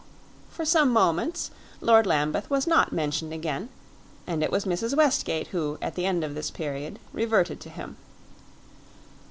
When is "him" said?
7.69-7.97